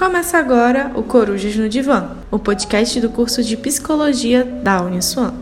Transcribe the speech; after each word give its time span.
Começa 0.00 0.38
agora 0.38 0.90
o 0.94 1.02
Corujas 1.02 1.54
no 1.56 1.68
Divã, 1.68 2.16
o 2.30 2.38
podcast 2.38 2.98
do 3.02 3.10
curso 3.10 3.44
de 3.44 3.54
Psicologia 3.54 4.42
da 4.42 4.80
Uniswan. 4.80 5.34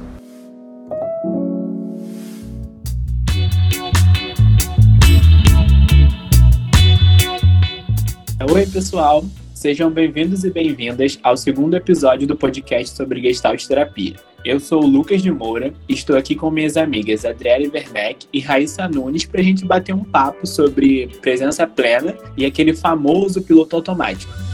Oi, 8.52 8.66
pessoal! 8.66 9.24
Sejam 9.54 9.92
bem-vindos 9.92 10.42
e 10.42 10.50
bem-vindas 10.50 11.20
ao 11.22 11.36
segundo 11.36 11.76
episódio 11.76 12.26
do 12.26 12.34
podcast 12.34 12.96
sobre 12.96 13.22
Gestalt 13.22 13.64
Terapia. 13.64 14.16
Eu 14.44 14.58
sou 14.58 14.82
o 14.82 14.86
Lucas 14.86 15.22
de 15.22 15.30
Moura 15.30 15.72
e 15.88 15.94
estou 15.94 16.16
aqui 16.16 16.34
com 16.34 16.50
minhas 16.50 16.76
amigas 16.76 17.24
Adriele 17.24 17.70
Werneck 17.72 18.26
e 18.32 18.40
Raíssa 18.40 18.88
Nunes 18.88 19.24
para 19.24 19.40
a 19.40 19.44
gente 19.44 19.64
bater 19.64 19.94
um 19.94 20.02
papo 20.02 20.44
sobre 20.48 21.06
presença 21.22 21.64
plena 21.64 22.16
e 22.36 22.44
aquele 22.44 22.74
famoso 22.74 23.40
piloto 23.40 23.76
automático. 23.76 24.47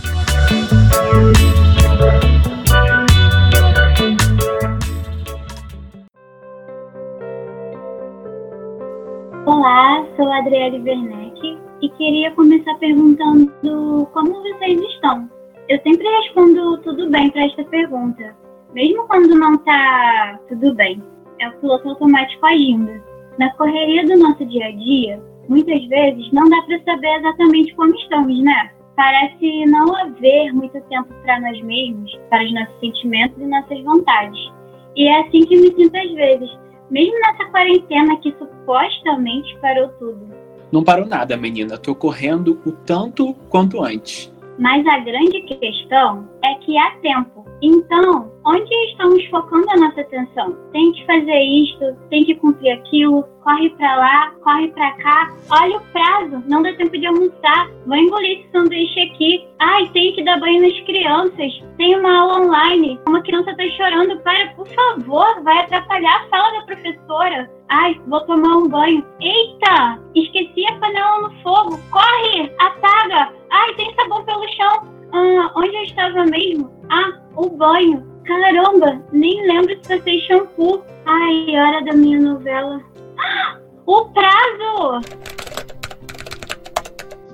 Olá, 9.46 10.06
sou 10.16 10.32
Adriele 10.32 10.80
Werneck 10.82 11.58
e 11.82 11.88
queria 11.90 12.30
começar 12.32 12.74
perguntando 12.76 14.08
como 14.12 14.42
vocês 14.42 14.80
estão. 14.80 15.28
Eu 15.68 15.78
sempre 15.82 16.06
respondo 16.08 16.78
tudo 16.78 17.10
bem 17.10 17.30
para 17.30 17.44
esta 17.46 17.64
pergunta, 17.64 18.34
mesmo 18.72 19.06
quando 19.06 19.34
não 19.34 19.54
está 19.54 20.38
tudo 20.48 20.74
bem. 20.74 21.02
É 21.40 21.48
o 21.48 21.52
piloto 21.60 21.90
automático 21.90 22.46
agindo. 22.46 23.02
Na 23.38 23.52
correria 23.54 24.06
do 24.06 24.16
nosso 24.18 24.44
dia 24.46 24.66
a 24.66 24.72
dia, 24.72 25.22
muitas 25.48 25.84
vezes 25.86 26.32
não 26.32 26.48
dá 26.48 26.62
para 26.62 26.82
saber 26.84 27.18
exatamente 27.18 27.74
como 27.74 27.94
estamos, 27.94 28.42
né? 28.42 28.70
Parece 28.96 29.66
não 29.66 29.94
haver 29.96 30.52
muito 30.52 30.80
tempo 30.82 31.12
para 31.22 31.40
nós 31.40 31.60
mesmos, 31.62 32.16
para 32.30 32.44
os 32.44 32.54
nossos 32.54 32.80
sentimentos 32.80 33.36
e 33.40 33.46
nossas 33.46 33.80
vontades. 33.82 34.38
E 34.96 35.08
é 35.08 35.20
assim 35.20 35.44
que 35.44 35.56
me 35.56 35.74
sinto 35.74 35.96
às 35.96 36.12
vezes, 36.12 36.50
mesmo 36.90 37.18
nessa 37.20 37.44
quarentena 37.46 38.16
que 38.18 38.32
supostamente 38.38 39.56
parou 39.58 39.88
tudo. 39.98 40.28
Não 40.70 40.82
parou 40.82 41.06
nada, 41.06 41.36
menina. 41.36 41.78
Tô 41.78 41.94
correndo 41.94 42.60
o 42.64 42.72
tanto 42.72 43.34
quanto 43.48 43.82
antes. 43.82 44.32
Mas 44.58 44.86
a 44.86 44.98
grande 44.98 45.42
questão 45.42 46.28
é 46.44 46.54
que 46.56 46.78
há 46.78 46.90
tempo. 47.02 47.44
Então, 47.60 48.30
onde 48.46 48.74
estamos 48.90 49.24
focando 49.26 49.70
a 49.70 49.76
nossa 49.76 50.00
atenção? 50.00 50.56
Tem 50.72 50.92
que 50.92 51.06
fazer 51.06 51.40
isto, 51.40 51.96
tem 52.10 52.24
que 52.24 52.34
cumprir 52.36 52.72
aquilo, 52.72 53.24
corre 53.42 53.70
para 53.70 53.96
lá, 53.96 54.30
corre 54.42 54.68
para 54.68 54.92
cá. 54.92 55.32
Olha 55.50 55.76
o 55.76 55.80
prazo, 55.92 56.42
não 56.46 56.62
dá 56.62 56.72
tempo 56.74 56.98
de 56.98 57.06
almoçar. 57.06 57.70
Vou 57.86 57.96
engolir 57.96 58.40
esse 58.40 58.50
sanduíche 58.52 59.00
aqui. 59.00 59.46
Ai, 59.60 59.88
tem 59.90 60.14
que 60.14 60.24
dar 60.24 60.40
banho 60.40 60.62
nas 60.62 60.80
crianças. 60.80 61.62
Tem 61.76 61.96
uma 61.98 62.18
aula 62.18 62.44
online. 62.44 63.00
Uma 63.08 63.22
criança 63.22 63.50
está 63.50 63.64
chorando. 63.76 64.18
Para, 64.20 64.48
por 64.54 64.66
favor, 64.68 65.42
vai 65.42 65.58
atrapalhar 65.58 66.22
a 66.22 66.28
fala 66.28 66.60
da 66.60 66.66
professora. 66.66 67.50
Ai, 67.68 68.00
vou 68.06 68.20
tomar 68.22 68.56
um 68.56 68.68
banho. 68.68 69.04
Eita, 69.20 70.00
esqueci 70.14 70.66
a 70.66 70.78
panela 70.78 71.22
no 71.22 71.30
fogo. 71.42 71.78
Corre, 71.90 72.52
apaga. 72.58 73.32
Ai, 73.50 73.74
tem 73.74 73.94
sabão 73.94 74.24
pelo 74.24 74.48
chão. 74.48 74.94
Ah, 75.12 75.52
onde 75.56 75.74
eu 75.76 75.82
estava 75.84 76.24
mesmo? 76.24 76.70
Ah, 76.90 77.12
o 77.36 77.48
banho. 77.50 78.13
Caramba, 78.26 79.02
nem 79.12 79.46
lembro 79.46 79.76
se 79.82 79.96
passei 79.96 80.20
shampoo. 80.20 80.82
Ai, 81.04 81.56
hora 81.56 81.84
da 81.84 81.92
minha 81.92 82.20
novela. 82.20 82.80
Ah, 83.18 83.58
o 83.86 84.06
prazo! 84.06 85.02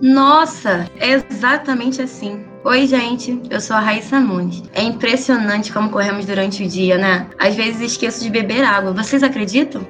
Nossa, 0.02 0.91
é 0.98 1.10
exatamente 1.10 2.02
assim. 2.02 2.44
Oi, 2.64 2.86
gente, 2.86 3.41
eu 3.50 3.60
sou 3.60 3.77
a 3.77 3.80
Raíssa 3.80 4.19
Nunes. 4.19 4.62
É 4.74 4.82
impressionante 4.82 5.72
como 5.72 5.91
corremos 5.91 6.27
durante 6.27 6.64
o 6.64 6.69
dia, 6.69 6.98
né? 6.98 7.28
Às 7.38 7.54
vezes 7.54 7.93
esqueço 7.93 8.22
de 8.22 8.31
beber 8.31 8.64
água. 8.64 8.93
Vocês 8.93 9.22
acreditam? 9.22 9.87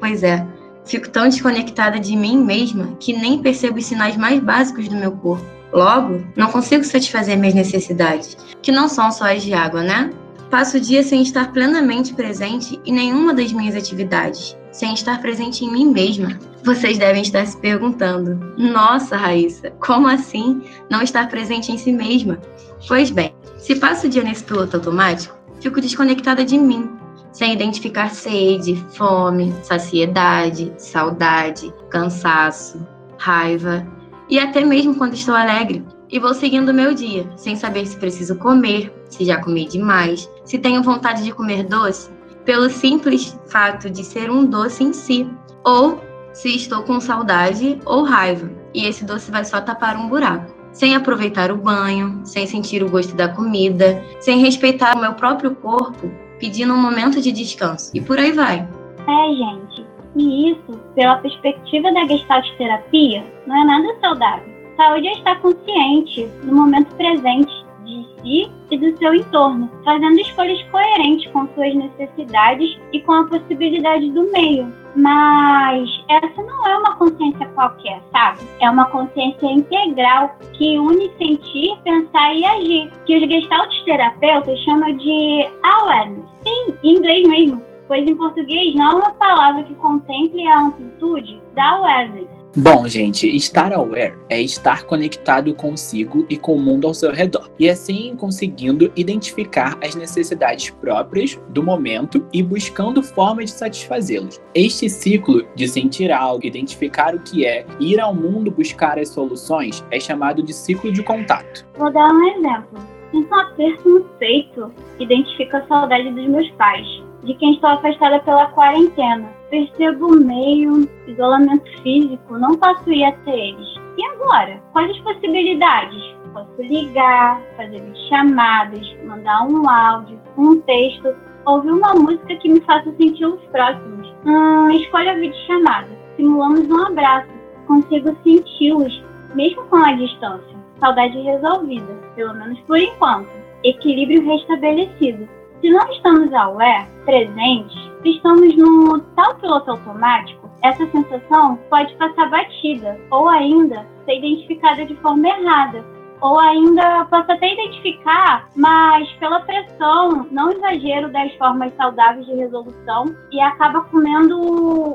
Pois 0.00 0.22
é, 0.22 0.46
fico 0.84 1.08
tão 1.08 1.28
desconectada 1.28 2.00
de 2.00 2.16
mim 2.16 2.38
mesma 2.38 2.96
que 2.98 3.12
nem 3.12 3.40
percebo 3.40 3.78
os 3.78 3.86
sinais 3.86 4.16
mais 4.16 4.40
básicos 4.40 4.88
do 4.88 4.96
meu 4.96 5.12
corpo. 5.12 5.55
Logo, 5.72 6.24
não 6.36 6.50
consigo 6.50 6.84
satisfazer 6.84 7.36
minhas 7.36 7.54
necessidades, 7.54 8.36
que 8.62 8.72
não 8.72 8.88
são 8.88 9.10
só 9.10 9.32
as 9.32 9.42
de 9.42 9.52
água, 9.52 9.82
né? 9.82 10.10
Passo 10.50 10.76
o 10.76 10.80
dia 10.80 11.02
sem 11.02 11.22
estar 11.22 11.52
plenamente 11.52 12.14
presente 12.14 12.80
em 12.86 12.92
nenhuma 12.92 13.34
das 13.34 13.52
minhas 13.52 13.74
atividades, 13.74 14.56
sem 14.70 14.94
estar 14.94 15.20
presente 15.20 15.64
em 15.64 15.72
mim 15.72 15.90
mesma. 15.90 16.38
Vocês 16.64 16.98
devem 16.98 17.22
estar 17.22 17.44
se 17.46 17.56
perguntando: 17.56 18.54
Nossa, 18.56 19.16
Raíssa, 19.16 19.70
como 19.80 20.06
assim 20.06 20.62
não 20.88 21.02
estar 21.02 21.28
presente 21.28 21.72
em 21.72 21.78
si 21.78 21.92
mesma? 21.92 22.38
Pois 22.86 23.10
bem, 23.10 23.34
se 23.58 23.74
passo 23.74 24.06
o 24.06 24.10
dia 24.10 24.22
nesse 24.22 24.44
piloto 24.44 24.76
automático, 24.76 25.36
fico 25.60 25.80
desconectada 25.80 26.44
de 26.44 26.56
mim, 26.56 26.88
sem 27.32 27.52
identificar 27.52 28.10
sede, 28.10 28.76
fome, 28.94 29.52
saciedade, 29.62 30.72
saudade, 30.78 31.74
cansaço, 31.90 32.86
raiva 33.18 33.84
e 34.28 34.38
até 34.38 34.64
mesmo 34.64 34.94
quando 34.94 35.14
estou 35.14 35.34
alegre. 35.34 35.84
E 36.10 36.18
vou 36.18 36.34
seguindo 36.34 36.68
o 36.68 36.74
meu 36.74 36.94
dia, 36.94 37.28
sem 37.36 37.56
saber 37.56 37.86
se 37.86 37.96
preciso 37.96 38.36
comer, 38.36 38.92
se 39.08 39.24
já 39.24 39.40
comi 39.40 39.66
demais, 39.66 40.30
se 40.44 40.58
tenho 40.58 40.82
vontade 40.82 41.24
de 41.24 41.32
comer 41.32 41.64
doce, 41.64 42.10
pelo 42.44 42.70
simples 42.70 43.38
fato 43.46 43.90
de 43.90 44.04
ser 44.04 44.30
um 44.30 44.44
doce 44.46 44.84
em 44.84 44.92
si, 44.92 45.28
ou 45.64 46.00
se 46.32 46.54
estou 46.54 46.82
com 46.82 47.00
saudade 47.00 47.80
ou 47.84 48.04
raiva, 48.04 48.50
e 48.72 48.84
esse 48.84 49.04
doce 49.04 49.30
vai 49.30 49.44
só 49.44 49.60
tapar 49.60 49.96
um 49.96 50.08
buraco. 50.08 50.54
Sem 50.72 50.94
aproveitar 50.94 51.50
o 51.50 51.56
banho, 51.56 52.20
sem 52.22 52.46
sentir 52.46 52.82
o 52.82 52.90
gosto 52.90 53.16
da 53.16 53.30
comida, 53.30 54.04
sem 54.20 54.40
respeitar 54.40 54.94
o 54.94 55.00
meu 55.00 55.14
próprio 55.14 55.54
corpo, 55.56 56.12
pedindo 56.38 56.74
um 56.74 56.80
momento 56.80 57.20
de 57.20 57.32
descanso. 57.32 57.90
E 57.94 58.00
por 58.00 58.18
aí 58.18 58.30
vai. 58.32 58.68
É, 59.08 59.34
gente. 59.34 59.85
E 60.16 60.50
isso, 60.50 60.80
pela 60.94 61.16
perspectiva 61.18 61.92
da 61.92 62.06
Gestalt 62.06 62.50
terapia, 62.56 63.22
não 63.46 63.54
é 63.54 63.64
nada 63.64 64.00
saudável. 64.00 64.56
Saúde 64.76 65.08
é 65.08 65.12
estar 65.12 65.40
consciente 65.40 66.26
no 66.42 66.54
momento 66.54 66.94
presente 66.96 67.66
de 67.84 68.06
si 68.20 68.50
e 68.70 68.78
do 68.78 68.96
seu 68.98 69.14
entorno, 69.14 69.70
fazendo 69.84 70.18
escolhas 70.18 70.60
coerentes 70.64 71.30
com 71.32 71.46
suas 71.54 71.74
necessidades 71.74 72.78
e 72.92 73.00
com 73.00 73.12
a 73.12 73.24
possibilidade 73.24 74.10
do 74.10 74.30
meio. 74.32 74.72
Mas 74.96 75.88
essa 76.08 76.42
não 76.42 76.66
é 76.66 76.78
uma 76.78 76.96
consciência 76.96 77.46
qualquer, 77.48 78.00
sabe? 78.10 78.40
É 78.60 78.70
uma 78.70 78.86
consciência 78.86 79.46
integral 79.46 80.34
que 80.54 80.78
une 80.78 81.10
sentir, 81.18 81.76
pensar 81.84 82.34
e 82.34 82.44
agir, 82.44 82.90
que 83.04 83.16
os 83.16 83.30
gestalt 83.30 83.84
terapeutas 83.84 84.58
chamam 84.60 84.96
de 84.96 85.46
awareness. 85.62 86.24
Sim, 86.42 86.74
em 86.82 86.96
inglês 86.96 87.28
mesmo, 87.28 87.62
pois 87.88 88.06
em 88.06 88.14
português 88.14 88.74
não 88.74 88.92
é 88.92 88.94
uma 88.94 89.10
palavra 89.12 89.64
que 89.64 89.74
contemple 89.74 90.46
a 90.46 90.60
amplitude 90.62 91.40
da 91.54 91.70
awareness. 91.70 92.36
Bom, 92.58 92.88
gente, 92.88 93.28
estar 93.36 93.70
aware 93.70 94.16
é 94.30 94.40
estar 94.40 94.84
conectado 94.84 95.54
consigo 95.54 96.24
e 96.26 96.38
com 96.38 96.54
o 96.54 96.58
mundo 96.58 96.86
ao 96.86 96.94
seu 96.94 97.12
redor, 97.12 97.50
e 97.58 97.68
assim 97.68 98.16
conseguindo 98.16 98.90
identificar 98.96 99.76
as 99.84 99.94
necessidades 99.94 100.70
próprias 100.70 101.38
do 101.50 101.62
momento 101.62 102.26
e 102.32 102.42
buscando 102.42 103.02
formas 103.02 103.50
de 103.50 103.58
satisfazê-los. 103.58 104.40
Este 104.54 104.88
ciclo 104.88 105.46
de 105.54 105.68
sentir 105.68 106.10
algo, 106.10 106.46
identificar 106.46 107.14
o 107.14 107.20
que 107.20 107.44
é, 107.44 107.66
ir 107.78 108.00
ao 108.00 108.14
mundo 108.14 108.50
buscar 108.50 108.98
as 108.98 109.10
soluções 109.10 109.84
é 109.90 110.00
chamado 110.00 110.42
de 110.42 110.54
ciclo 110.54 110.90
de 110.90 111.02
contato. 111.02 111.66
Vou 111.76 111.92
dar 111.92 112.10
um 112.10 112.26
exemplo. 112.26 112.80
Sinto 113.10 113.34
um 113.34 113.38
aperto 113.38 113.86
no 113.86 114.00
peito, 114.18 114.72
identifico 114.98 115.58
a 115.58 115.66
saudade 115.66 116.10
dos 116.10 116.26
meus 116.26 116.48
pais, 116.52 116.86
de 117.26 117.34
quem 117.34 117.54
estou 117.54 117.70
afastada 117.70 118.20
pela 118.20 118.46
quarentena 118.48 119.36
percebo 119.50 120.06
o 120.06 120.20
meio, 120.24 120.88
isolamento 121.06 121.70
físico, 121.82 122.38
não 122.38 122.56
posso 122.56 122.90
ir 122.90 123.04
até 123.04 123.48
eles. 123.48 123.66
E 123.96 124.04
agora? 124.06 124.60
Quais 124.72 124.90
as 124.90 124.98
possibilidades? 125.00 126.16
Posso 126.32 126.60
ligar, 126.60 127.40
fazer 127.56 127.82
chamadas, 128.08 128.86
mandar 129.04 129.46
um 129.46 129.68
áudio, 129.68 130.20
um 130.36 130.60
texto, 130.60 131.14
ouvir 131.46 131.70
uma 131.70 131.94
música 131.94 132.36
que 132.36 132.48
me 132.48 132.60
faça 132.60 132.92
sentir 132.96 133.24
os 133.24 133.42
próximos. 133.46 134.14
Hum, 134.26 134.70
escolha 134.70 135.12
a 135.12 135.14
videochamada. 135.14 135.88
Simulamos 136.16 136.68
um 136.68 136.86
abraço. 136.86 137.28
Consigo 137.66 138.14
senti-los, 138.22 139.02
mesmo 139.34 139.64
com 139.64 139.76
a 139.76 139.92
distância. 139.92 140.56
Saudade 140.78 141.18
resolvida, 141.18 141.94
pelo 142.14 142.34
menos 142.34 142.60
por 142.60 142.78
enquanto. 142.78 143.30
Equilíbrio 143.64 144.24
restabelecido. 144.26 145.26
Se 145.60 145.70
não 145.70 145.90
estamos 145.90 146.32
aware, 146.32 146.86
presentes, 147.04 147.90
estamos 148.04 148.56
no 148.56 149.00
tal 149.16 149.34
piloto 149.36 149.70
automático, 149.70 150.50
essa 150.62 150.86
sensação 150.90 151.58
pode 151.70 151.94
passar 151.94 152.30
batida 152.30 152.98
ou 153.10 153.28
ainda 153.28 153.86
ser 154.04 154.18
identificada 154.18 154.84
de 154.84 154.94
forma 154.96 155.28
errada. 155.28 155.84
Ou 156.20 156.38
ainda 156.38 157.04
posso 157.10 157.30
até 157.30 157.52
identificar, 157.52 158.48
mas 158.56 159.06
pela 159.20 159.40
pressão, 159.40 160.26
não 160.30 160.50
exagero 160.50 161.12
das 161.12 161.32
formas 161.34 161.74
saudáveis 161.76 162.24
de 162.24 162.34
resolução 162.34 163.14
e 163.30 163.38
acaba 163.38 163.82
comendo 163.82 164.40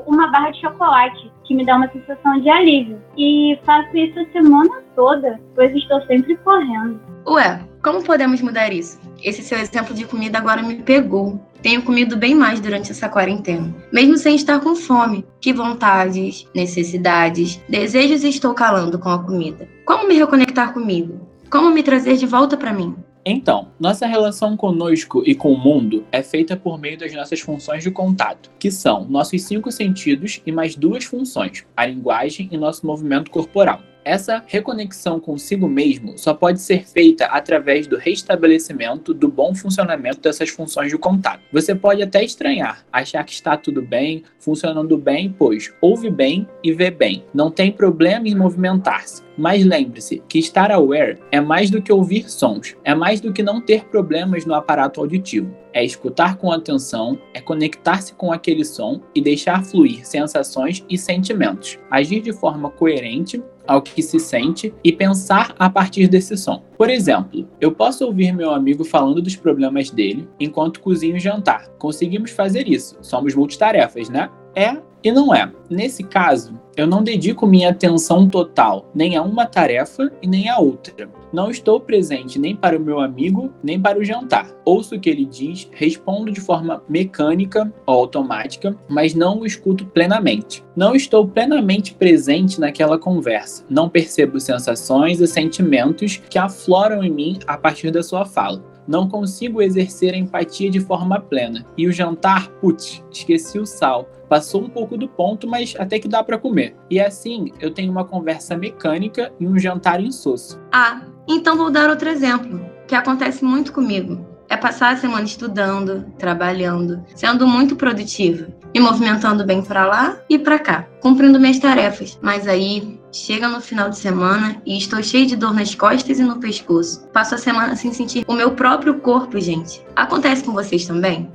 uma 0.04 0.26
barra 0.32 0.50
de 0.50 0.60
chocolate, 0.60 1.32
que 1.44 1.54
me 1.54 1.64
dá 1.64 1.76
uma 1.76 1.88
sensação 1.90 2.40
de 2.40 2.50
alívio. 2.50 3.00
E 3.16 3.56
faço 3.64 3.96
isso 3.96 4.18
a 4.18 4.26
semana 4.32 4.82
toda, 4.96 5.40
pois 5.54 5.72
estou 5.76 6.00
sempre 6.02 6.36
correndo. 6.38 7.00
Ué, 7.24 7.60
como 7.82 8.02
podemos 8.02 8.40
mudar 8.40 8.72
isso? 8.72 9.00
Esse 9.22 9.42
seu 9.42 9.58
exemplo 9.58 9.94
de 9.94 10.04
comida 10.04 10.38
agora 10.38 10.62
me 10.62 10.76
pegou. 10.76 11.40
Tenho 11.60 11.82
comido 11.82 12.16
bem 12.16 12.34
mais 12.34 12.60
durante 12.60 12.90
essa 12.90 13.08
quarentena, 13.08 13.74
mesmo 13.92 14.16
sem 14.16 14.34
estar 14.36 14.60
com 14.60 14.74
fome. 14.74 15.24
Que 15.40 15.52
vontades, 15.52 16.46
necessidades, 16.54 17.60
desejos 17.68 18.24
estou 18.24 18.54
calando 18.54 18.98
com 18.98 19.08
a 19.08 19.22
comida? 19.22 19.68
Como 19.84 20.08
me 20.08 20.18
reconectar 20.18 20.72
comigo? 20.72 21.28
Como 21.50 21.70
me 21.70 21.82
trazer 21.82 22.16
de 22.16 22.26
volta 22.26 22.56
para 22.56 22.72
mim? 22.72 22.96
Então, 23.24 23.68
nossa 23.78 24.06
relação 24.06 24.56
conosco 24.56 25.22
e 25.24 25.34
com 25.34 25.52
o 25.52 25.58
mundo 25.58 26.04
é 26.10 26.22
feita 26.22 26.56
por 26.56 26.78
meio 26.78 26.98
das 26.98 27.12
nossas 27.12 27.40
funções 27.40 27.84
de 27.84 27.90
contato, 27.90 28.50
que 28.58 28.70
são 28.70 29.04
nossos 29.04 29.42
cinco 29.42 29.70
sentidos 29.70 30.40
e 30.44 30.50
mais 30.50 30.74
duas 30.74 31.04
funções, 31.04 31.64
a 31.76 31.86
linguagem 31.86 32.48
e 32.50 32.56
nosso 32.56 32.84
movimento 32.84 33.30
corporal. 33.30 33.80
Essa 34.04 34.42
reconexão 34.46 35.20
consigo 35.20 35.68
mesmo 35.68 36.18
só 36.18 36.34
pode 36.34 36.60
ser 36.60 36.86
feita 36.86 37.26
através 37.26 37.86
do 37.86 37.96
restabelecimento 37.96 39.14
do 39.14 39.28
bom 39.28 39.54
funcionamento 39.54 40.20
dessas 40.20 40.50
funções 40.50 40.90
de 40.90 40.98
contato. 40.98 41.42
Você 41.52 41.74
pode 41.74 42.02
até 42.02 42.24
estranhar, 42.24 42.84
achar 42.92 43.22
que 43.24 43.32
está 43.32 43.56
tudo 43.56 43.80
bem, 43.80 44.24
funcionando 44.38 44.98
bem, 44.98 45.34
pois 45.38 45.72
ouve 45.80 46.10
bem 46.10 46.48
e 46.64 46.72
vê 46.72 46.90
bem. 46.90 47.24
Não 47.32 47.50
tem 47.50 47.70
problema 47.70 48.26
em 48.26 48.34
movimentar-se. 48.34 49.22
Mas 49.36 49.64
lembre-se 49.64 50.22
que 50.28 50.38
estar 50.38 50.70
aware 50.70 51.18
é 51.30 51.40
mais 51.40 51.70
do 51.70 51.80
que 51.80 51.92
ouvir 51.92 52.30
sons, 52.30 52.76
é 52.84 52.94
mais 52.94 53.20
do 53.20 53.32
que 53.32 53.42
não 53.42 53.60
ter 53.60 53.84
problemas 53.86 54.44
no 54.44 54.54
aparato 54.54 55.00
auditivo. 55.00 55.56
É 55.72 55.82
escutar 55.82 56.36
com 56.36 56.52
atenção, 56.52 57.18
é 57.32 57.40
conectar-se 57.40 58.12
com 58.12 58.30
aquele 58.30 58.62
som 58.62 59.00
e 59.14 59.22
deixar 59.22 59.64
fluir 59.64 60.06
sensações 60.06 60.84
e 60.88 60.98
sentimentos. 60.98 61.78
Agir 61.90 62.20
de 62.20 62.32
forma 62.32 62.68
coerente 62.68 63.42
ao 63.66 63.82
que 63.82 64.02
se 64.02 64.18
sente 64.18 64.72
e 64.82 64.92
pensar 64.92 65.54
a 65.58 65.68
partir 65.70 66.08
desse 66.08 66.36
som. 66.36 66.62
Por 66.76 66.90
exemplo, 66.90 67.48
eu 67.60 67.72
posso 67.72 68.04
ouvir 68.04 68.32
meu 68.32 68.50
amigo 68.50 68.84
falando 68.84 69.22
dos 69.22 69.36
problemas 69.36 69.90
dele 69.90 70.28
enquanto 70.38 70.80
cozinho 70.80 71.18
jantar. 71.18 71.68
Conseguimos 71.78 72.30
fazer 72.30 72.68
isso. 72.68 72.96
Somos 73.00 73.34
multitarefas, 73.34 74.08
né? 74.08 74.30
É 74.54 74.76
e 75.02 75.10
não 75.10 75.34
é. 75.34 75.50
Nesse 75.68 76.02
caso, 76.02 76.60
eu 76.76 76.86
não 76.86 77.02
dedico 77.02 77.46
minha 77.46 77.70
atenção 77.70 78.26
total 78.26 78.90
nem 78.94 79.16
a 79.16 79.22
uma 79.22 79.44
tarefa 79.44 80.10
e 80.22 80.26
nem 80.26 80.48
a 80.48 80.58
outra. 80.58 81.08
Não 81.32 81.50
estou 81.50 81.80
presente 81.80 82.38
nem 82.38 82.54
para 82.54 82.78
o 82.78 82.80
meu 82.80 83.00
amigo, 83.00 83.52
nem 83.62 83.80
para 83.80 83.98
o 83.98 84.04
jantar. 84.04 84.50
Ouço 84.64 84.94
o 84.94 85.00
que 85.00 85.08
ele 85.08 85.24
diz, 85.24 85.68
respondo 85.72 86.30
de 86.30 86.40
forma 86.40 86.82
mecânica 86.88 87.72
ou 87.86 87.94
automática, 87.94 88.76
mas 88.88 89.14
não 89.14 89.40
o 89.40 89.46
escuto 89.46 89.84
plenamente. 89.86 90.64
Não 90.76 90.94
estou 90.94 91.26
plenamente 91.26 91.94
presente 91.94 92.60
naquela 92.60 92.98
conversa. 92.98 93.64
Não 93.68 93.88
percebo 93.88 94.40
sensações 94.40 95.20
e 95.20 95.26
sentimentos 95.26 96.22
que 96.28 96.38
afloram 96.38 97.02
em 97.02 97.10
mim 97.10 97.38
a 97.46 97.56
partir 97.56 97.90
da 97.90 98.02
sua 98.02 98.24
fala 98.24 98.71
não 98.86 99.08
consigo 99.08 99.62
exercer 99.62 100.14
a 100.14 100.18
empatia 100.18 100.70
de 100.70 100.80
forma 100.80 101.20
plena. 101.20 101.64
E 101.76 101.86
o 101.86 101.92
jantar, 101.92 102.48
putz, 102.60 103.02
esqueci 103.10 103.58
o 103.58 103.66
sal. 103.66 104.08
Passou 104.28 104.62
um 104.62 104.68
pouco 104.68 104.96
do 104.96 105.08
ponto, 105.08 105.46
mas 105.46 105.74
até 105.78 105.98
que 105.98 106.08
dá 106.08 106.22
para 106.24 106.38
comer. 106.38 106.74
E 106.90 107.00
assim, 107.00 107.52
eu 107.60 107.70
tenho 107.70 107.92
uma 107.92 108.04
conversa 108.04 108.56
mecânica 108.56 109.32
e 109.38 109.46
um 109.46 109.58
jantar 109.58 110.00
insosso. 110.00 110.60
Ah, 110.72 111.02
então 111.28 111.56
vou 111.56 111.70
dar 111.70 111.90
outro 111.90 112.08
exemplo, 112.08 112.64
que 112.86 112.94
acontece 112.94 113.44
muito 113.44 113.72
comigo 113.72 114.32
é 114.52 114.56
passar 114.56 114.92
a 114.92 114.96
semana 114.98 115.24
estudando, 115.24 116.04
trabalhando, 116.18 117.02
sendo 117.14 117.46
muito 117.46 117.74
produtiva, 117.74 118.48
me 118.74 118.80
movimentando 118.80 119.44
bem 119.44 119.62
para 119.62 119.86
lá 119.86 120.16
e 120.28 120.38
para 120.38 120.58
cá, 120.58 120.86
cumprindo 121.00 121.38
minhas 121.38 121.58
tarefas. 121.58 122.18
Mas 122.22 122.48
aí 122.48 122.98
chega 123.12 123.48
no 123.48 123.60
final 123.60 123.90
de 123.90 123.98
semana 123.98 124.60
e 124.64 124.78
estou 124.78 125.02
cheio 125.02 125.26
de 125.26 125.36
dor 125.36 125.52
nas 125.52 125.74
costas 125.74 126.18
e 126.18 126.22
no 126.22 126.40
pescoço. 126.40 127.06
Passo 127.12 127.34
a 127.34 127.38
semana 127.38 127.76
sem 127.76 127.92
sentir 127.92 128.24
o 128.26 128.32
meu 128.32 128.52
próprio 128.52 128.98
corpo, 129.00 129.38
gente. 129.38 129.84
Acontece 129.94 130.44
com 130.44 130.52
vocês 130.52 130.86
também? 130.86 131.30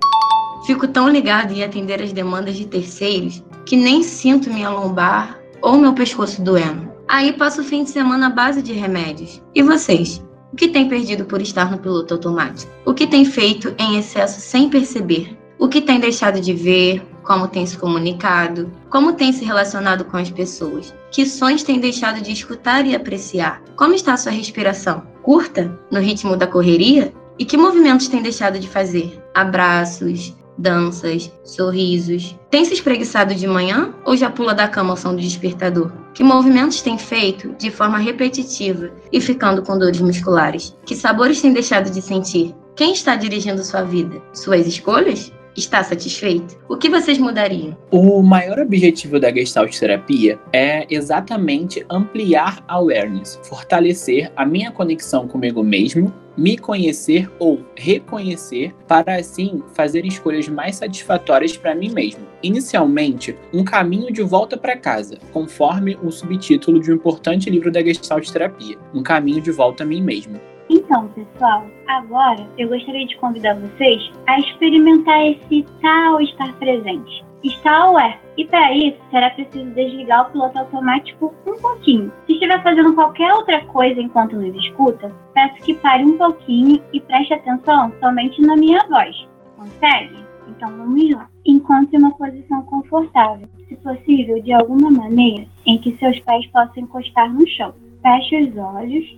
Fico 0.65 0.87
tão 0.87 1.07
ligado 1.07 1.53
em 1.53 1.63
atender 1.63 2.01
as 2.01 2.11
demandas 2.11 2.55
de 2.55 2.65
terceiros 2.65 3.43
que 3.65 3.75
nem 3.75 4.01
sinto 4.01 4.51
minha 4.51 4.69
lombar 4.69 5.39
ou 5.61 5.77
meu 5.77 5.93
pescoço 5.93 6.41
doendo. 6.41 6.91
Aí 7.07 7.31
passo 7.33 7.61
o 7.61 7.63
fim 7.63 7.83
de 7.83 7.89
semana 7.89 8.27
à 8.27 8.29
base 8.29 8.61
de 8.61 8.73
remédios. 8.73 9.41
E 9.53 9.61
vocês? 9.61 10.23
O 10.51 10.55
que 10.55 10.67
tem 10.67 10.89
perdido 10.89 11.25
por 11.25 11.41
estar 11.41 11.69
no 11.69 11.77
piloto 11.77 12.13
automático? 12.13 12.71
O 12.85 12.93
que 12.93 13.05
tem 13.05 13.23
feito 13.23 13.73
em 13.77 13.97
excesso 13.97 14.41
sem 14.41 14.69
perceber? 14.69 15.37
O 15.59 15.67
que 15.67 15.81
tem 15.81 15.99
deixado 15.99 16.39
de 16.39 16.53
ver? 16.53 17.01
Como 17.23 17.47
tem 17.47 17.65
se 17.65 17.77
comunicado? 17.77 18.71
Como 18.91 19.13
tem 19.13 19.33
se 19.33 19.43
relacionado 19.43 20.05
com 20.05 20.15
as 20.15 20.29
pessoas? 20.29 20.93
Que 21.11 21.25
sons 21.25 21.63
tem 21.63 21.79
deixado 21.79 22.21
de 22.21 22.31
escutar 22.31 22.85
e 22.85 22.95
apreciar? 22.95 23.63
Como 23.75 23.95
está 23.95 24.13
a 24.13 24.17
sua 24.17 24.31
respiração? 24.31 25.01
Curta? 25.23 25.75
No 25.91 25.99
ritmo 25.99 26.37
da 26.37 26.45
correria? 26.45 27.11
E 27.39 27.43
que 27.43 27.57
movimentos 27.57 28.07
tem 28.07 28.21
deixado 28.21 28.59
de 28.59 28.69
fazer? 28.69 29.19
Abraços, 29.33 30.35
danças, 30.59 31.31
sorrisos. 31.43 32.37
Tem 32.51 32.63
se 32.63 32.75
espreguiçado 32.75 33.33
de 33.33 33.47
manhã 33.47 33.95
ou 34.05 34.15
já 34.15 34.29
pula 34.29 34.53
da 34.53 34.67
cama 34.67 34.91
ao 34.91 34.97
som 34.97 35.15
do 35.15 35.21
despertador? 35.21 35.91
Que 36.13 36.23
movimentos 36.23 36.81
tem 36.81 36.99
feito 36.99 37.55
de 37.57 37.71
forma 37.71 37.97
repetitiva 37.97 38.91
e 39.11 39.19
ficando 39.19 39.63
com 39.63 39.77
dores 39.77 40.01
musculares? 40.01 40.75
Que 40.85 40.95
sabores 40.95 41.41
tem 41.41 41.51
deixado 41.51 41.89
de 41.89 42.01
sentir? 42.01 42.55
Quem 42.75 42.93
está 42.93 43.15
dirigindo 43.15 43.63
sua 43.63 43.81
vida? 43.81 44.21
Suas 44.33 44.67
escolhas? 44.67 45.31
Está 45.57 45.83
satisfeito? 45.83 46.55
O 46.69 46.77
que 46.77 46.87
vocês 46.87 47.17
mudariam? 47.17 47.75
O 47.89 48.21
maior 48.21 48.59
objetivo 48.59 49.19
da 49.19 49.33
Gestalt 49.33 49.75
terapia 49.75 50.37
é 50.53 50.85
exatamente 50.87 51.83
ampliar 51.89 52.63
a 52.67 52.75
awareness, 52.75 53.39
fortalecer 53.41 54.31
a 54.35 54.45
minha 54.45 54.71
conexão 54.71 55.27
comigo 55.27 55.63
mesmo 55.63 56.13
me 56.37 56.55
conhecer 56.55 57.27
ou 57.39 57.65
reconhecer 57.75 58.71
para 58.87 59.15
assim 59.15 59.63
fazer 59.73 60.05
escolhas 60.05 60.47
mais 60.47 60.75
satisfatórias 60.75 61.57
para 61.57 61.73
mim 61.73 61.89
mesmo. 61.89 62.21
Inicialmente, 62.43 63.35
um 63.51 63.63
caminho 63.63 64.13
de 64.13 64.21
volta 64.21 64.55
para 64.55 64.77
casa, 64.77 65.17
conforme 65.33 65.97
o 66.03 66.11
subtítulo 66.11 66.79
de 66.79 66.91
um 66.91 66.95
importante 66.95 67.49
livro 67.49 67.71
da 67.71 67.81
Gestalt 67.81 68.29
Terapia, 68.29 68.77
Um 68.93 69.01
Caminho 69.01 69.41
de 69.41 69.51
Volta 69.51 69.83
a 69.83 69.87
Mim 69.87 70.01
Mesmo. 70.01 70.39
Então, 70.69 71.07
pessoal, 71.09 71.65
agora 71.87 72.45
eu 72.57 72.67
gostaria 72.67 73.05
de 73.05 73.17
convidar 73.17 73.55
vocês 73.55 74.11
a 74.27 74.39
experimentar 74.39 75.25
esse 75.25 75.65
tal 75.81 76.19
estar 76.21 76.53
presente 76.55 77.27
está 77.43 77.83
aware. 77.83 78.17
E 78.37 78.45
para 78.45 78.73
isso, 78.73 78.97
será 79.09 79.29
preciso 79.31 79.69
desligar 79.71 80.27
o 80.27 80.31
piloto 80.31 80.59
automático 80.59 81.33
um 81.45 81.59
pouquinho. 81.59 82.11
Se 82.25 82.33
estiver 82.33 82.61
fazendo 82.61 82.93
qualquer 82.93 83.33
outra 83.33 83.63
coisa 83.65 83.99
enquanto 83.99 84.35
nos 84.35 84.55
escuta, 84.55 85.11
peço 85.33 85.55
que 85.63 85.73
pare 85.75 86.03
um 86.03 86.17
pouquinho 86.17 86.81
e 86.93 86.99
preste 86.99 87.33
atenção 87.33 87.91
somente 87.99 88.41
na 88.41 88.55
minha 88.55 88.85
voz. 88.87 89.15
Consegue? 89.55 90.17
Então 90.47 90.69
vamos 90.77 91.09
lá. 91.11 91.29
Encontre 91.45 91.97
uma 91.97 92.11
posição 92.15 92.61
confortável, 92.63 93.47
se 93.67 93.75
possível 93.77 94.41
de 94.41 94.53
alguma 94.53 94.91
maneira 94.91 95.45
em 95.65 95.77
que 95.77 95.97
seus 95.97 96.19
pés 96.19 96.45
possam 96.47 96.83
encostar 96.83 97.33
no 97.33 97.47
chão. 97.47 97.73
Feche 98.01 98.43
os 98.43 98.57
olhos, 98.57 99.17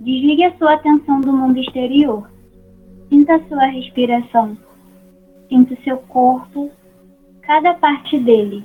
desligue 0.00 0.44
a 0.44 0.56
sua 0.56 0.74
atenção 0.74 1.20
do 1.20 1.32
mundo 1.32 1.58
exterior. 1.58 2.28
Sinta 3.10 3.36
a 3.36 3.48
sua 3.48 3.66
respiração. 3.66 4.56
Sinta 5.48 5.74
o 5.74 5.82
seu 5.82 5.98
corpo 5.98 6.70
cada 7.42 7.74
parte 7.74 8.18
dele. 8.18 8.64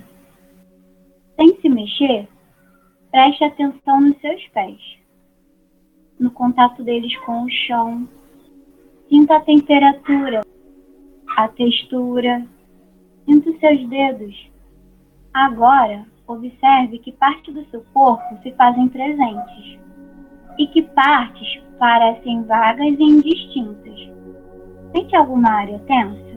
Sem 1.35 1.59
se 1.59 1.67
mexer, 1.67 2.27
preste 3.11 3.43
atenção 3.43 3.99
nos 3.99 4.17
seus 4.21 4.47
pés, 4.49 4.79
no 6.17 6.31
contato 6.31 6.81
deles 6.81 7.13
com 7.25 7.43
o 7.43 7.49
chão. 7.49 8.07
Sinta 9.09 9.35
a 9.35 9.41
temperatura, 9.41 10.41
a 11.35 11.47
textura, 11.49 12.47
sinta 13.25 13.49
os 13.49 13.59
seus 13.59 13.89
dedos. 13.89 14.49
Agora, 15.33 16.05
observe 16.25 16.99
que 16.99 17.11
parte 17.11 17.51
do 17.51 17.65
seu 17.65 17.83
corpo 17.93 18.41
se 18.41 18.53
fazem 18.53 18.87
presentes 18.87 19.79
e 20.57 20.67
que 20.67 20.81
partes 20.81 21.61
parecem 21.77 22.43
vagas 22.43 22.95
e 22.97 23.03
indistintas. 23.03 24.09
Sente 24.91 25.15
alguma 25.15 25.49
área 25.49 25.79
tensa? 25.79 26.35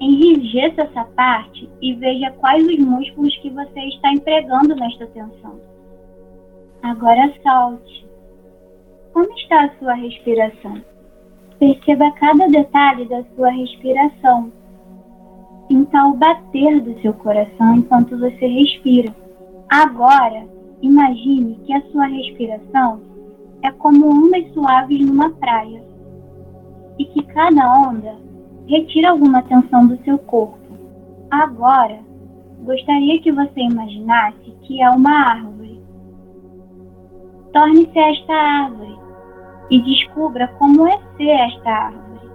Enrijeça 0.00 0.82
essa 0.82 1.04
parte 1.04 1.68
e 1.82 1.94
veja 1.94 2.30
quais 2.32 2.64
os 2.66 2.78
músculos 2.78 3.36
que 3.38 3.50
você 3.50 3.80
está 3.80 4.12
empregando 4.12 4.76
nesta 4.76 5.06
tensão. 5.06 5.60
Agora 6.82 7.32
solte. 7.42 8.06
Como 9.12 9.32
está 9.32 9.64
a 9.64 9.78
sua 9.78 9.94
respiração? 9.94 10.80
Perceba 11.58 12.12
cada 12.12 12.46
detalhe 12.46 13.06
da 13.06 13.24
sua 13.34 13.50
respiração. 13.50 14.52
Sinta 15.66 16.04
o 16.04 16.14
bater 16.14 16.80
do 16.80 17.00
seu 17.00 17.12
coração 17.14 17.76
enquanto 17.76 18.16
você 18.16 18.46
respira. 18.46 19.12
Agora, 19.68 20.46
imagine 20.82 21.60
que 21.64 21.72
a 21.72 21.82
sua 21.90 22.06
respiração 22.06 23.00
é 23.62 23.70
como 23.72 24.08
ondas 24.08 24.52
suaves 24.52 25.04
numa 25.04 25.30
praia 25.30 25.82
e 26.98 27.04
que 27.04 27.22
cada 27.24 27.88
onda 27.88 28.16
retira 28.66 29.10
alguma 29.10 29.42
tensão 29.42 29.86
do 29.86 29.96
seu 30.04 30.18
corpo. 30.18 30.58
Agora, 31.30 31.98
gostaria 32.64 33.20
que 33.20 33.32
você 33.32 33.60
imaginasse 33.60 34.50
que 34.62 34.82
é 34.82 34.90
uma 34.90 35.10
árvore. 35.10 35.82
Torne-se 37.52 37.98
esta 37.98 38.34
árvore 38.34 38.98
e 39.70 39.80
descubra 39.82 40.48
como 40.58 40.86
é 40.86 40.98
ser 41.16 41.30
esta 41.30 41.70
árvore. 41.70 42.30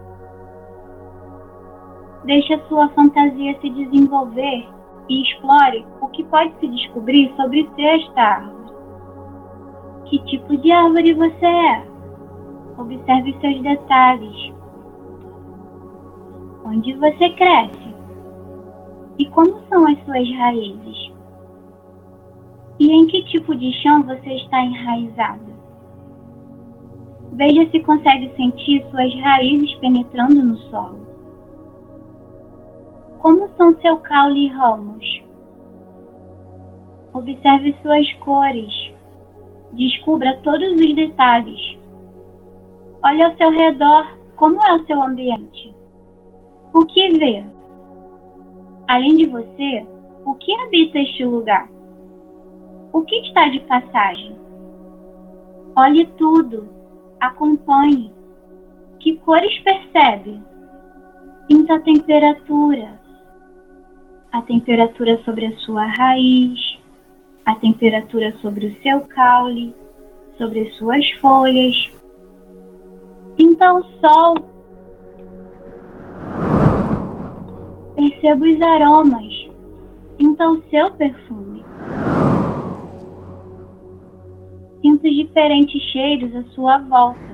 Deixe 2.25 2.53
a 2.53 2.67
sua 2.67 2.89
fantasia 2.89 3.57
se 3.61 3.69
desenvolver 3.69 4.67
e 5.09 5.21
explore 5.21 5.85
o 6.01 6.07
que 6.07 6.23
pode 6.23 6.53
se 6.59 6.67
descobrir 6.67 7.33
sobre 7.35 7.69
ser 7.75 7.99
esta 8.01 8.21
árvore. 8.21 8.73
Que 10.05 10.19
tipo 10.25 10.57
de 10.57 10.71
árvore 10.71 11.13
você 11.13 11.45
é? 11.45 11.85
Observe 12.77 13.35
seus 13.39 13.61
detalhes. 13.61 14.53
Onde 16.65 16.93
você 16.93 17.29
cresce? 17.31 17.95
E 19.19 19.25
como 19.27 19.61
são 19.69 19.85
as 19.85 19.97
suas 20.05 20.29
raízes? 20.37 21.13
E 22.79 22.91
em 22.91 23.05
que 23.05 23.23
tipo 23.25 23.53
de 23.55 23.71
chão 23.81 24.03
você 24.03 24.33
está 24.33 24.61
enraizado? 24.63 25.53
Veja 27.33 27.69
se 27.69 27.79
consegue 27.81 28.31
sentir 28.35 28.85
suas 28.89 29.13
raízes 29.21 29.73
penetrando 29.75 30.43
no 30.43 30.57
solo. 30.69 31.02
Como 33.23 33.47
são 33.55 33.73
seu 33.79 33.99
caule 33.99 34.47
e 34.47 34.49
ramos? 34.49 35.23
Observe 37.13 37.73
suas 37.81 38.11
cores. 38.15 38.93
Descubra 39.71 40.37
todos 40.43 40.73
os 40.73 40.93
detalhes. 40.93 41.79
Olhe 43.01 43.23
ao 43.23 43.33
seu 43.37 43.49
redor 43.49 44.17
como 44.35 44.61
é 44.61 44.73
o 44.73 44.85
seu 44.85 45.01
ambiente. 45.01 45.73
O 46.73 46.85
que 46.85 47.17
vê? 47.17 47.45
Além 48.89 49.15
de 49.15 49.25
você, 49.27 49.87
o 50.25 50.35
que 50.35 50.53
habita 50.59 50.99
este 50.99 51.23
lugar? 51.23 51.69
O 52.91 53.03
que 53.03 53.15
está 53.21 53.47
de 53.47 53.61
passagem? 53.61 54.37
Olhe 55.77 56.05
tudo 56.17 56.67
acompanhe. 57.21 58.13
Que 58.99 59.15
cores 59.19 59.57
percebe? 59.59 60.41
Sinta 61.49 61.75
a 61.75 61.79
temperatura. 61.79 63.02
A 64.33 64.41
temperatura 64.41 65.21
sobre 65.23 65.45
a 65.45 65.55
sua 65.57 65.85
raiz, 65.85 66.59
a 67.45 67.53
temperatura 67.53 68.35
sobre 68.41 68.65
o 68.65 68.81
seu 68.81 69.01
caule, 69.01 69.75
sobre 70.39 70.61
as 70.61 70.75
suas 70.75 71.07
folhas. 71.21 71.91
Sinta 73.37 73.73
o 73.75 73.83
sol. 74.01 74.35
Perceba 77.95 78.43
os 78.43 78.59
aromas. 78.59 79.49
Sinta 80.17 80.49
o 80.49 80.63
seu 80.63 80.91
perfume. 80.93 81.63
Sinta 84.81 85.07
os 85.07 85.15
diferentes 85.15 85.81
cheiros 85.91 86.35
à 86.35 86.43
sua 86.55 86.79
volta. 86.79 87.32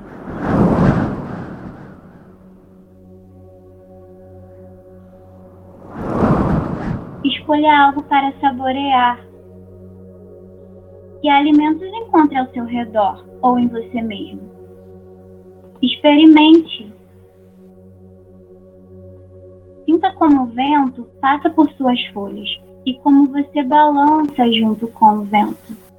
Escolha 7.23 7.85
algo 7.85 8.01
para 8.03 8.31
saborear. 8.39 9.19
Que 11.21 11.29
alimentos 11.29 11.87
encontre 11.87 12.37
ao 12.37 12.47
seu 12.51 12.63
redor 12.63 13.25
ou 13.41 13.59
em 13.59 13.67
você 13.67 14.01
mesmo. 14.01 14.49
Experimente. 15.81 16.93
Sinta 19.85 20.13
como 20.13 20.43
o 20.43 20.47
vento 20.47 21.09
passa 21.19 21.49
por 21.49 21.69
suas 21.71 22.01
folhas 22.07 22.49
e 22.85 22.93
como 22.99 23.27
você 23.27 23.63
balança 23.63 24.49
junto 24.51 24.87
com 24.87 25.19
o 25.19 25.23
vento. 25.23 25.89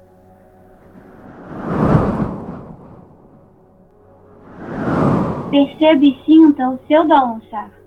Perceba 5.51 6.05
e 6.05 6.17
sinta 6.25 6.69
o 6.69 6.79
seu 6.87 7.05
balançar. 7.05 7.80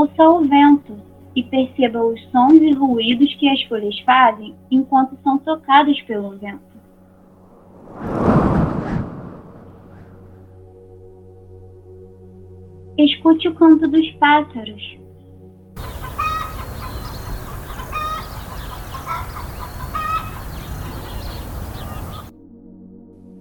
Ouça 0.00 0.30
o 0.30 0.40
vento 0.48 0.96
e 1.36 1.42
perceba 1.42 2.02
os 2.02 2.18
sons 2.30 2.54
e 2.54 2.72
ruídos 2.72 3.34
que 3.34 3.46
as 3.46 3.62
folhas 3.64 4.00
fazem 4.00 4.56
enquanto 4.70 5.14
são 5.22 5.36
tocadas 5.36 6.00
pelo 6.04 6.38
vento. 6.38 6.62
Escute 12.96 13.48
o 13.48 13.54
canto 13.54 13.86
dos 13.88 14.10
pássaros. 14.12 14.98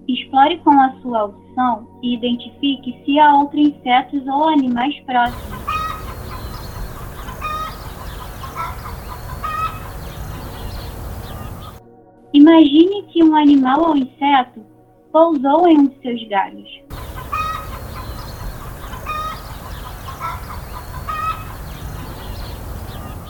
Explore 0.10 0.58
com 0.58 0.72
a 0.72 0.92
sua 1.02 1.20
audição 1.22 1.88
e 2.04 2.16
identifique 2.16 3.02
se 3.06 3.18
há 3.18 3.34
outros 3.34 3.62
insetos 3.62 4.28
ou 4.28 4.50
animais 4.50 5.00
próximos. 5.06 5.59
Imagine 12.32 13.04
que 13.12 13.24
um 13.24 13.36
animal 13.36 13.90
ou 13.90 13.98
inseto 13.98 14.64
pousou 15.12 15.68
em 15.68 15.80
um 15.80 15.88
de 15.88 16.00
seus 16.02 16.28
galhos. 16.28 16.70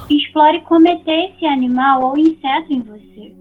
Explore 0.09 0.61
cometer 0.61 1.31
esse 1.31 1.45
animal 1.45 2.03
ou 2.03 2.17
inseto 2.17 2.73
em 2.73 2.81
você. 2.81 3.35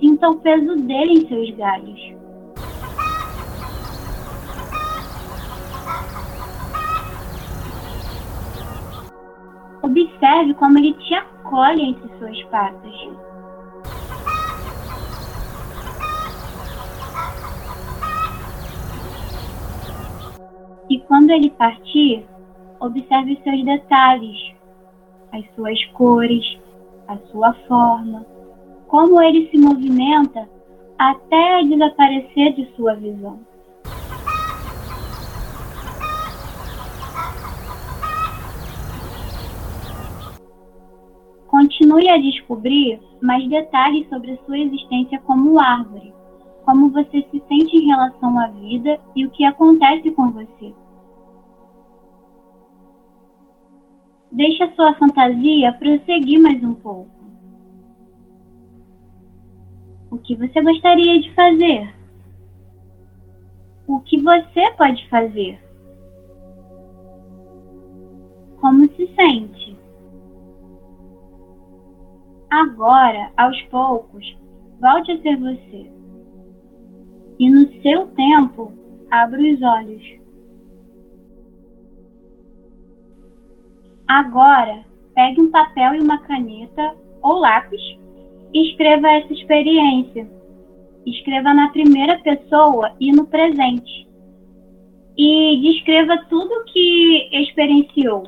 Sinta 0.00 0.30
o 0.30 0.36
peso 0.36 0.76
dele 0.76 1.20
em 1.20 1.28
seus 1.28 1.56
galhos. 1.56 2.07
Observe 9.82 10.54
como 10.54 10.78
ele 10.78 10.92
te 10.94 11.14
acolhe 11.14 11.82
entre 11.82 12.18
suas 12.18 12.42
patas. 12.44 12.92
E 20.90 20.98
quando 21.00 21.30
ele 21.30 21.50
partir, 21.50 22.26
observe 22.80 23.38
seus 23.44 23.64
detalhes, 23.64 24.54
as 25.32 25.44
suas 25.54 25.84
cores, 25.92 26.58
a 27.06 27.16
sua 27.30 27.52
forma 27.66 28.24
como 28.88 29.20
ele 29.20 29.48
se 29.50 29.58
movimenta 29.58 30.48
até 30.98 31.62
desaparecer 31.62 32.54
de 32.54 32.66
sua 32.74 32.94
visão. 32.94 33.38
Continue 41.88 42.10
a 42.10 42.18
descobrir 42.18 43.00
mais 43.22 43.48
detalhes 43.48 44.06
sobre 44.10 44.32
a 44.32 44.36
sua 44.44 44.58
existência 44.58 45.18
como 45.20 45.58
árvore, 45.58 46.12
como 46.66 46.90
você 46.90 47.22
se 47.30 47.42
sente 47.48 47.78
em 47.78 47.86
relação 47.86 48.38
à 48.38 48.48
vida 48.48 49.00
e 49.16 49.24
o 49.24 49.30
que 49.30 49.42
acontece 49.42 50.10
com 50.10 50.30
você. 50.30 50.74
Deixe 54.30 54.62
a 54.62 54.74
sua 54.74 54.92
fantasia 54.96 55.72
prosseguir 55.72 56.38
mais 56.38 56.62
um 56.62 56.74
pouco. 56.74 57.10
O 60.10 60.18
que 60.18 60.34
você 60.34 60.60
gostaria 60.60 61.22
de 61.22 61.32
fazer? 61.32 61.94
O 63.86 64.00
que 64.00 64.20
você 64.20 64.70
pode 64.72 65.08
fazer? 65.08 65.58
Como 68.60 68.86
se 68.88 69.06
sente? 69.14 69.67
Agora, 72.50 73.30
aos 73.36 73.60
poucos, 73.64 74.36
volte 74.80 75.12
a 75.12 75.20
ser 75.20 75.36
você. 75.36 75.90
E 77.38 77.50
no 77.50 77.70
seu 77.82 78.06
tempo, 78.08 78.72
abra 79.10 79.40
os 79.40 79.62
olhos. 79.62 80.02
Agora, 84.06 84.84
pegue 85.14 85.40
um 85.40 85.50
papel 85.50 85.94
e 85.94 86.00
uma 86.00 86.18
caneta 86.18 86.96
ou 87.22 87.38
lápis 87.38 87.98
escreva 88.52 89.08
essa 89.08 89.32
experiência. 89.32 90.28
Escreva 91.04 91.52
na 91.54 91.68
primeira 91.70 92.18
pessoa 92.20 92.94
e 92.98 93.12
no 93.12 93.26
presente. 93.26 94.08
E 95.16 95.60
descreva 95.60 96.16
tudo 96.28 96.50
o 96.52 96.64
que 96.64 97.28
experienciou. 97.32 98.24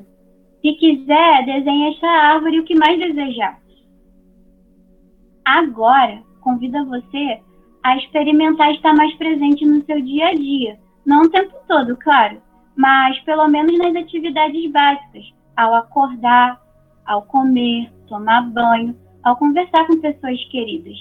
Se 0.61 0.73
quiser, 0.75 1.45
desenhe 1.47 1.95
esta 1.95 2.07
árvore 2.07 2.61
o 2.61 2.65
que 2.65 2.75
mais 2.75 2.99
desejar. 2.99 3.60
Agora, 5.50 6.23
convido 6.42 6.87
você 6.87 7.40
a 7.83 7.97
experimentar 7.97 8.71
estar 8.71 8.95
mais 8.95 9.12
presente 9.16 9.66
no 9.66 9.85
seu 9.85 10.00
dia 10.00 10.28
a 10.28 10.35
dia. 10.35 10.78
Não 11.04 11.23
o 11.23 11.28
tempo 11.28 11.52
todo, 11.66 11.97
claro, 11.97 12.40
mas 12.76 13.19
pelo 13.25 13.49
menos 13.49 13.76
nas 13.76 13.97
atividades 13.97 14.71
básicas, 14.71 15.25
ao 15.57 15.75
acordar, 15.75 16.61
ao 17.04 17.23
comer, 17.23 17.90
tomar 18.07 18.42
banho, 18.42 18.97
ao 19.25 19.37
conversar 19.37 19.88
com 19.88 20.00
pessoas 20.00 20.40
queridas. 20.50 20.97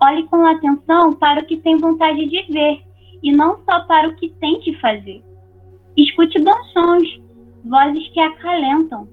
Olhe 0.00 0.22
com 0.28 0.46
atenção 0.46 1.12
para 1.14 1.40
o 1.40 1.44
que 1.44 1.56
tem 1.56 1.76
vontade 1.76 2.26
de 2.26 2.42
ver 2.52 2.80
e 3.24 3.32
não 3.32 3.58
só 3.64 3.80
para 3.86 4.08
o 4.08 4.14
que 4.14 4.28
tem 4.38 4.60
que 4.60 4.78
fazer. 4.78 5.20
Escute 5.96 6.40
bons 6.40 6.72
sons, 6.72 7.20
vozes 7.64 8.08
que 8.10 8.20
acalentam. 8.20 9.08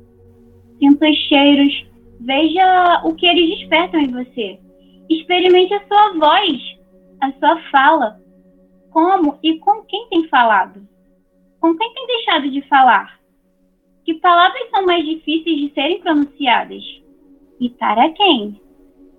Sinta 0.78 1.10
os 1.10 1.18
cheiros, 1.18 1.91
veja 2.22 3.02
o 3.04 3.16
que 3.16 3.26
eles 3.26 3.60
despertam 3.60 4.00
em 4.00 4.12
você. 4.12 4.60
Experimente 5.10 5.74
a 5.74 5.86
sua 5.88 6.14
voz, 6.14 6.62
a 7.22 7.32
sua 7.34 7.62
fala. 7.72 8.20
Como 8.92 9.40
e 9.42 9.58
com 9.60 9.84
quem 9.84 10.08
tem 10.10 10.28
falado? 10.28 10.88
Com 11.60 11.76
quem 11.76 11.94
tem 11.94 12.08
deixado 12.08 12.50
de 12.50 12.62
falar? 12.64 13.20
Que 14.04 14.16
palavras 14.16 14.70
são 14.72 14.86
mais 14.86 15.06
difíceis 15.06 15.58
de 15.58 15.74
serem 15.74 16.02
pronunciadas? 16.02 16.84
E 17.60 17.70
para 17.70 18.10
quem? 18.10 18.60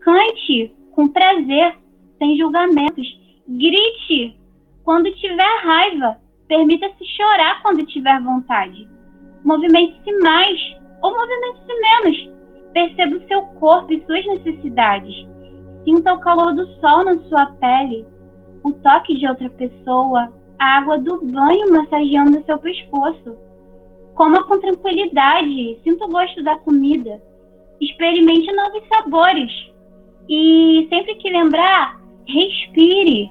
Cante 0.00 0.74
com 0.92 1.08
prazer, 1.08 1.76
sem 2.18 2.36
julgamentos. 2.36 3.06
Grite 3.48 4.36
quando 4.84 5.12
tiver 5.14 5.60
raiva. 5.62 6.18
Permita-se 6.48 7.04
chorar 7.16 7.62
quando 7.62 7.86
tiver 7.86 8.20
vontade. 8.20 8.88
Movimente-se 9.44 10.12
mais 10.18 10.60
ou 11.02 11.12
movimente-se 11.12 11.80
menos. 11.80 12.41
Perceba 12.72 13.16
o 13.16 13.28
seu 13.28 13.42
corpo 13.58 13.92
e 13.92 14.02
suas 14.06 14.24
necessidades. 14.26 15.26
Sinta 15.84 16.14
o 16.14 16.20
calor 16.20 16.54
do 16.54 16.66
sol 16.80 17.04
na 17.04 17.18
sua 17.28 17.46
pele, 17.46 18.06
o 18.62 18.72
toque 18.72 19.18
de 19.18 19.26
outra 19.26 19.50
pessoa, 19.50 20.32
a 20.58 20.78
água 20.78 20.98
do 20.98 21.20
banho 21.26 21.72
massageando 21.72 22.42
seu 22.44 22.58
pescoço. 22.58 23.36
Coma 24.14 24.44
com 24.44 24.60
tranquilidade, 24.60 25.80
sinta 25.82 26.04
o 26.04 26.08
gosto 26.08 26.42
da 26.42 26.56
comida. 26.56 27.20
Experimente 27.80 28.52
novos 28.52 28.82
sabores. 28.88 29.50
E 30.28 30.86
sempre 30.88 31.16
que 31.16 31.30
lembrar, 31.30 32.00
respire. 32.26 33.30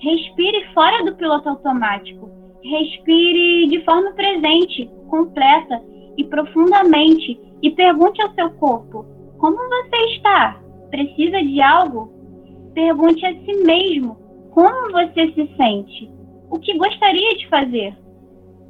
Respire 0.00 0.66
fora 0.72 1.04
do 1.04 1.16
piloto 1.16 1.48
automático. 1.48 2.30
Respire 2.62 3.66
de 3.68 3.84
forma 3.84 4.12
presente, 4.12 4.88
completa 5.08 5.82
e 6.18 6.24
profundamente. 6.24 7.40
E 7.62 7.70
pergunte 7.70 8.20
ao 8.20 8.34
seu 8.34 8.50
corpo: 8.50 9.06
como 9.38 9.56
você 9.56 9.96
está? 10.16 10.60
Precisa 10.90 11.42
de 11.42 11.62
algo? 11.62 12.12
Pergunte 12.74 13.24
a 13.24 13.32
si 13.32 13.54
mesmo: 13.64 14.16
como 14.50 14.92
você 14.92 15.32
se 15.32 15.50
sente? 15.56 16.10
O 16.50 16.58
que 16.58 16.76
gostaria 16.76 17.36
de 17.36 17.48
fazer? 17.48 17.96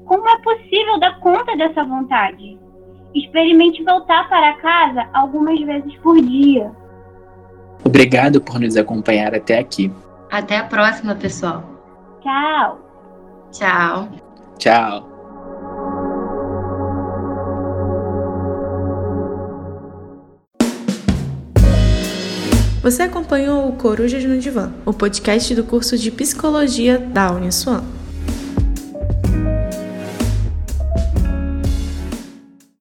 Como 0.05 0.29
é 0.29 0.39
possível 0.43 0.99
dar 1.01 1.19
conta 1.21 1.57
dessa 1.57 1.85
vontade? 1.85 2.59
Experimente 3.15 3.83
voltar 3.85 4.29
para 4.29 4.55
casa 4.55 5.09
algumas 5.13 5.59
vezes 5.61 5.95
por 5.97 6.21
dia. 6.21 6.71
Obrigado 7.85 8.41
por 8.41 8.61
nos 8.61 8.77
acompanhar 8.77 9.35
até 9.35 9.59
aqui. 9.59 9.91
Até 10.31 10.59
a 10.59 10.65
próxima, 10.65 11.15
pessoal. 11.15 11.63
Tchau. 12.21 12.79
Tchau. 13.53 14.09
Tchau. 14.59 15.08
Você 22.89 23.03
acompanhou 23.03 23.69
o 23.69 23.73
Corujas 23.73 24.25
no 24.25 24.39
Divã, 24.39 24.73
o 24.87 24.95
podcast 24.95 25.55
do 25.55 25.63
curso 25.63 25.95
de 25.99 26.11
Psicologia 26.11 26.99
da 26.99 27.31
Uniswan. 27.31 27.83